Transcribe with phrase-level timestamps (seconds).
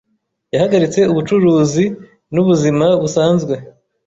[0.53, 1.85] yahagaritse ubucuruzi
[2.33, 3.53] n'ubuzima busanzwe